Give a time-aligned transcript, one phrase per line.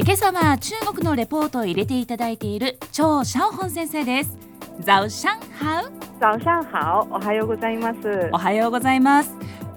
[0.00, 4.34] え今朝は中国のレポートを入れていただいている張シャオホン先生です。
[4.80, 8.30] ザウシャンハウ早上好、おはようございます。
[8.32, 9.30] おはようございます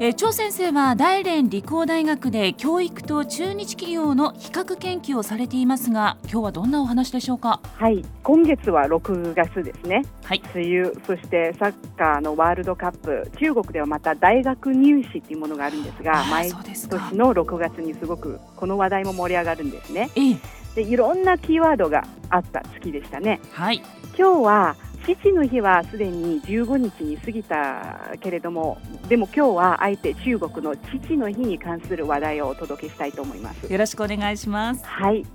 [0.04, 7.62] えー、張先生は大連理工大学で教育と中日企業の比較研究をされていますが今日はどんなお話でしょうか？
[7.78, 10.04] はい、今月は6月ですね。
[10.26, 10.44] はい。
[10.54, 20.10] 梅雨、そしてサッカーのワールドカップ、中国ではまた大学入試っていうものがあるんですが、毎年の6月にすごくこの話題も盛り上がるんですね。
[20.18, 20.38] ええ
[20.76, 23.40] で、いろんなキーワードがあった月でしたね。
[23.52, 23.82] はい。
[24.18, 24.76] 今日は
[25.06, 28.78] 父の日はすでに15日に過ぎたけれども、
[29.10, 33.72] でも今日はあえて中国の父の日に関する話題をお届けしたいと思います。
[33.72, 35.26] よろしくお願いしますはい。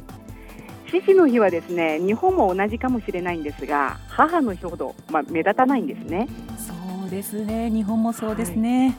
[0.90, 6.28] 父の日はですね、日本も同じかもしれないんですが、母の日ほど、まあ、目立たないんですね。
[6.56, 6.72] そ
[7.06, 8.96] うですね日本もそうですね、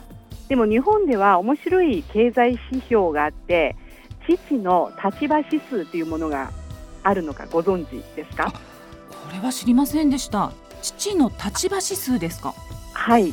[0.48, 3.76] でも日本では面白い経済指標があって、
[4.28, 6.52] 父の立場指数というものが
[7.02, 8.52] あるのかご存知ですか？
[8.52, 8.58] こ
[9.32, 12.54] れは知りませんでした父の立場指数ですか？
[12.92, 13.32] はい。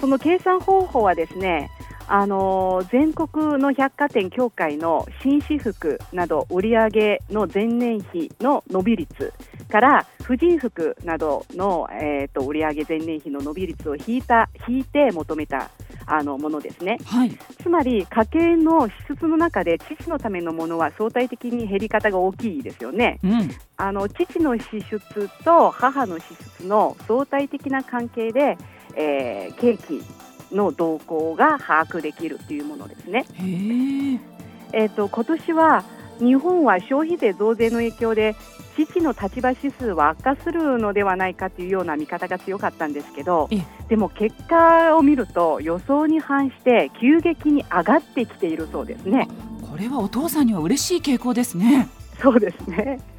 [0.00, 1.70] その計算方法はですね、
[2.08, 9.32] あの全国の百貨店協会の紳士服など売上の前年比の伸び率
[9.68, 15.70] から婦人服などの、えー、と売上前年比の伸び率を引いた引いて求めた
[16.12, 16.98] あのものですね。
[17.04, 23.18] はいつまり家計の支出の中で父のためのものは相対的に減り方が大きいですよね。
[23.22, 26.24] うんあの父の支出と母の支
[26.60, 28.58] 出の相対的な関係で、
[28.96, 30.02] えー景気
[30.54, 33.26] の動向が把握できるというものですね。
[34.72, 35.84] えー、と今年は
[36.18, 38.36] 日本は消費税増税の影響で
[38.76, 49.28] 父の立場指数は悪化するのではないかというような見方が強かったんですけどええでも結果を見ると予想に反して急激に上がってきているそうですね。
[49.68, 51.88] これはお父さんには嬉しい傾向ですね
[52.20, 53.00] そうですね。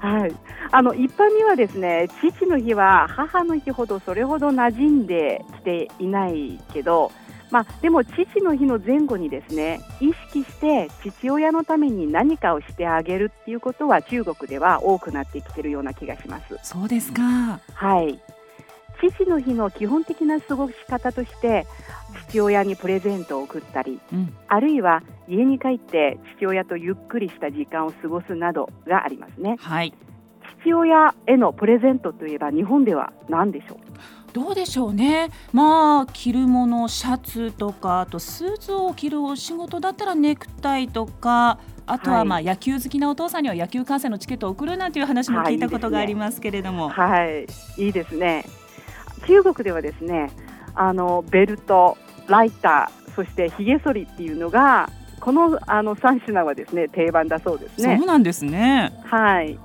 [0.00, 0.34] はい。
[0.72, 7.12] あの一般にはですね、父の日は母の日ほどそれほど馴染んできていないけど、
[7.50, 16.56] まあでも父の日の前後にですね、意識して父親のために何かをしてあげるっていうことは中国では多くなってきているような気がします。
[16.62, 18.20] そうですかはい。
[19.00, 21.66] 父の日の基本的な過ごし方として、
[22.28, 29.56] 父親にプレゼントを送ったり、うんあるいは家に帰って父親とゆっくりした時間を過ごすなどがありますね。
[29.60, 29.94] はい
[30.62, 33.89] 父親へのプレゼントといえば日本では何でしょう？
[34.32, 47.46] どうでしょうねまあ着るものシャツとかあとスーツを着るお仕事だったらネクタイとかあとははいまあ野球好きなお父さんには野球観戦のチケットを送るなんていう話も聞いたことがありますけれども、はい、
[47.76, 48.44] いいですね。
[49.26, 50.30] 中国ではですね、
[50.74, 54.88] あのベルト、ライター、そしてひげ剃りっていうのが
[55.20, 58.06] このあの3品はですね定番だそうですねそう。
[58.06, 59.58] なんですねはい。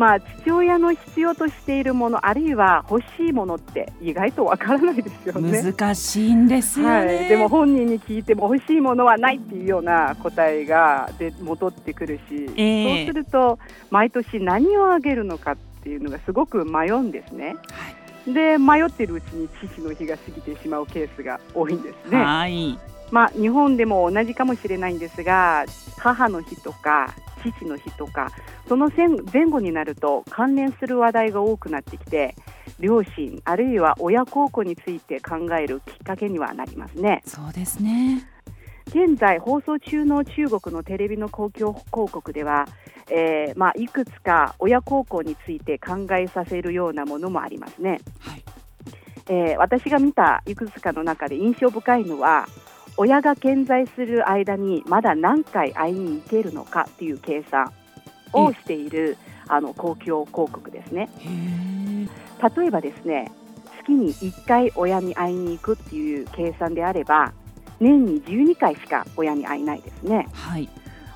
[0.00, 5.62] まあ父親の必要としているものあるいは欲しいものって意外とわからないですよね。
[5.62, 13.58] 難しいんですよね、はい、でも本人に聞いても欲しいものはないっていうような答えがで戻ってくるし、ええそうすると
[13.90, 17.56] 毎年何をあげるのかっていうのがすごく迷うんですね。
[18.26, 22.16] で迷っているうちに父の日が過ぎてしまうケースが多いんですね。
[22.16, 22.78] はい
[23.10, 25.64] まあ日本でも同じかもしれないんですが
[25.98, 28.30] 母の日とか父の日とか
[28.68, 32.34] その前前後になると関連する話題が多くなってきて
[32.78, 37.22] 両親あるいは親孝行について考えるきっかけにはなりますね。
[37.26, 38.26] そうですね。
[38.86, 42.66] 現在放送中の中国のテレビの公共広告では、
[43.08, 48.44] えーまあ、いくつか親孝行について考えさせるようなものもありますね、はい。
[49.28, 52.48] えー私が見たいくつかの中で印象深いのは
[53.00, 57.72] 親が健在する間にまだ何回会いに行けるのかという計算
[58.34, 59.16] をしている
[59.48, 61.08] あの公共広告ですね。
[62.58, 63.32] 例えばですね
[63.78, 67.32] 月に1回親に会いに行くっていう計算であれば
[67.80, 70.28] 年に12回しか親に会えないですね。
[70.34, 70.68] はい。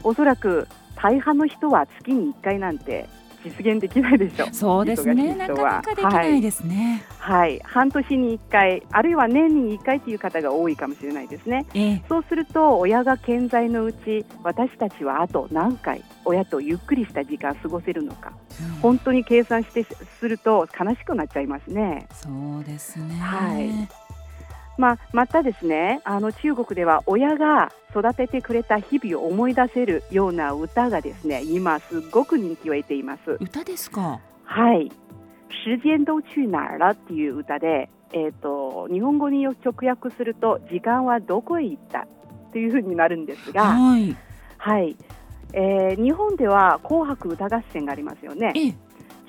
[0.03, 0.67] おそらく
[0.97, 3.11] 大半の人は月に1回なんて
[3.45, 4.49] 実現できないでしょう。
[4.55, 5.35] そうですね。
[5.35, 11.67] なかなかできないですね、はい、半年に1回、あるいは年に1回という方が多いかもしれないですね。
[11.75, 12.03] ええ。
[12.09, 18.81] そうすると、親が健在のうち、私たちはあと何回、親とゆっくりした時間過ごせるのか、うん。
[18.81, 22.07] 本当に計算してすると悲しくなっちゃいますね。
[22.13, 22.29] そ
[22.61, 23.15] うですね。
[23.17, 24.04] はい
[24.77, 33.37] まあ、またですね、あの中国では親が育ててくれた日々を思い出せるような歌がですね、今すごく人気を得ています。
[33.41, 34.21] 歌ですか？
[34.45, 34.91] はい。
[35.65, 39.55] 時間都去哪儿了っていう歌で、えっ、と日本語に直
[39.89, 42.07] 訳すると時間はどこへ行った
[42.53, 44.17] というふうになるんですが、はい
[44.59, 44.97] はい。
[45.53, 48.53] えー、日本では紅白歌合戦がありますよね。
[48.57, 48.75] ええ、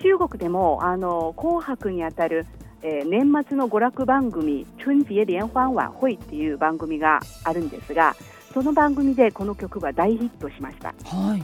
[0.02, 2.48] 中国でもあの紅白にあたる、
[2.81, 8.16] えー、年末の娯楽番組「春節聯歡晚会」っていう番組があるんですが
[8.54, 10.94] その番組でこの曲が大ヒットしました。
[11.04, 11.44] はい、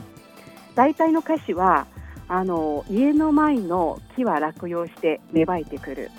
[0.76, 1.86] 大体の歌詞は
[2.28, 6.12] あの家の前の木は落葉して芽生えてくる。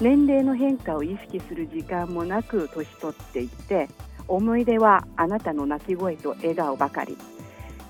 [0.00, 3.88] 年齢の変化を意識する時間もなく年取っていって
[4.26, 7.16] 思い出はあなたの泣き声と笑顔ばかり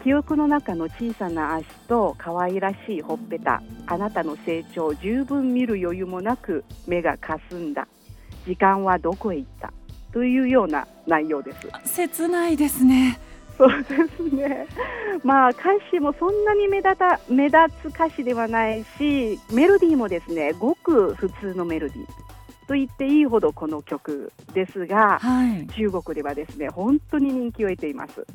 [0.05, 7.89] 記憶の中の小さな足と可愛らしいほっぺたあなたの成長を十分見る余裕もなく目がかすんだ。
[8.47, 9.73] 時間はどこへ行った？
[10.13, 11.69] というような内容です。
[11.87, 13.19] 切ないですね。
[13.57, 14.67] そうですね。
[15.23, 22.07] まあ歌詞もそんなに目立た目立つ歌詞ではないしメロディーもですねごく普通のメロディー。
[22.67, 28.27] と言っていいほどこの曲ですが、はい、中国ではですね本当に人気を得ています。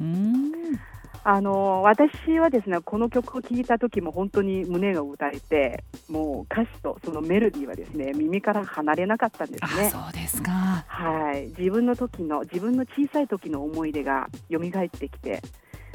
[1.23, 9.89] あの私はですねこの曲を聴いた時も本当に胸が打たれてもう歌詞とそのメロディーはですね耳から離れなかったんですね。
[9.89, 10.51] そうですか
[10.87, 15.41] はい自分の時の自分の小さい時の思い出が蘇ってきて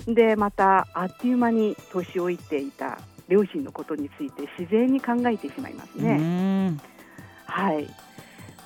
[0.06, 2.98] でまたあっという間に年老いていた
[3.28, 6.76] 両親のことについて自然に考えてしまいますね。
[7.46, 7.88] はい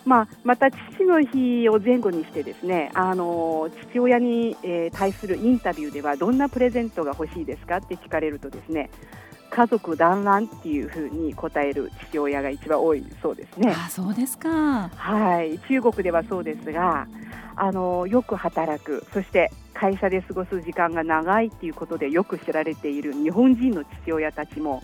[0.08, 8.90] まあ、また父の日を前後にしてですねあの父親に、えー、対するインタビューではどんなプレゼントが欲しいですかって聞かれるとですね
[9.50, 13.75] 家族団らんっていうふうに答える父親が一番多いそうですね。
[13.76, 17.06] あそうですかはい中国ではそうですが
[17.56, 24.82] あのよく働くそして会社で過ごす時間が長いっていうことでよく知られている日本人の父親たちも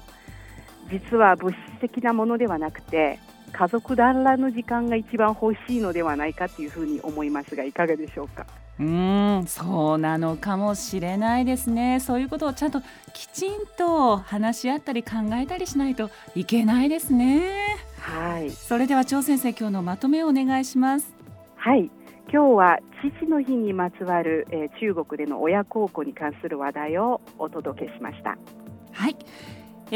[0.90, 3.18] 実は物質的なものではなくて
[3.56, 8.44] 家族団らんの時間が一番欲しいのではないかというふうに思いますがいかがでしょうか？
[8.80, 12.00] うんそうなのかもしれないですね。
[12.00, 12.80] そういうことをちゃんと
[13.12, 17.76] きちんと話し合ったり考えたりしないといけないですね。
[18.00, 18.50] はい。
[18.50, 21.14] それでは張先生今日のまとめをお願いします。
[21.54, 21.88] はい。
[22.32, 22.78] 今日は
[23.20, 28.36] 父の日にまつわる、えー、中国での親孝行に関する話題をお届けしました。
[28.90, 29.16] はい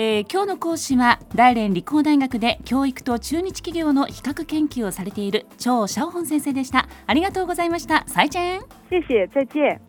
[0.00, 6.88] えー、今日の講師は大連理工大学で教育と中日企業の比較研究をされている張シャオホン先生でした。
[7.08, 8.04] ありがとうございました。
[8.06, 9.80] 再见谢谢再见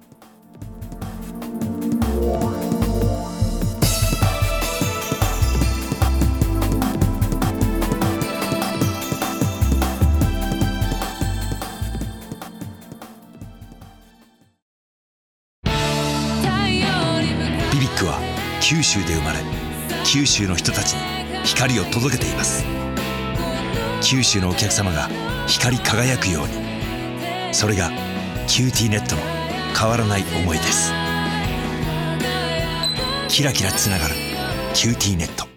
[17.71, 18.19] BBIQ は
[18.59, 19.58] 九州で生まれ
[20.11, 22.65] 九州の人たちに光を届けています。
[24.01, 25.07] 九州のお客様が
[25.45, 27.53] 光り輝くように。
[27.53, 27.91] それが
[28.47, 29.21] QTnet の
[29.79, 30.91] 変わらない思いです。
[33.27, 34.15] キラキラつながる
[34.73, 35.48] QTnet。